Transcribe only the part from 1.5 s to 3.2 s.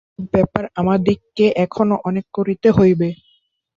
এখনও অনেক করিতে হইবে।